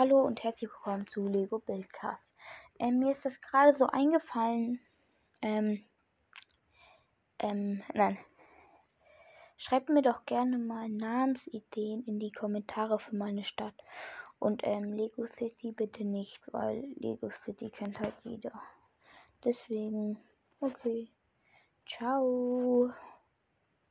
Hallo 0.00 0.22
und 0.22 0.42
herzlich 0.42 0.70
willkommen 0.70 1.06
zu 1.08 1.28
Lego 1.28 1.58
Bildcast. 1.58 2.24
Ähm, 2.78 3.00
mir 3.00 3.12
ist 3.12 3.22
das 3.26 3.38
gerade 3.42 3.76
so 3.76 3.84
eingefallen. 3.84 4.80
Ähm, 5.42 5.84
ähm, 7.38 7.82
nein. 7.92 8.16
Schreibt 9.58 9.90
mir 9.90 10.00
doch 10.00 10.24
gerne 10.24 10.56
mal 10.56 10.88
Namensideen 10.88 12.02
in 12.06 12.18
die 12.18 12.32
Kommentare 12.32 12.98
für 12.98 13.14
meine 13.14 13.44
Stadt. 13.44 13.74
Und 14.38 14.62
ähm, 14.64 14.94
Lego 14.94 15.26
City 15.38 15.72
bitte 15.72 16.02
nicht, 16.02 16.40
weil 16.50 16.82
Lego 16.96 17.28
City 17.44 17.68
kennt 17.68 18.00
halt 18.00 18.14
jeder. 18.24 18.58
Deswegen, 19.44 20.16
okay. 20.60 21.10
Ciao. 21.86 22.90